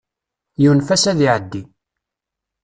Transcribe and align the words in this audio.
Yunef-as 0.61 1.03
ad 1.11 1.19
iɛeddi. 1.27 1.63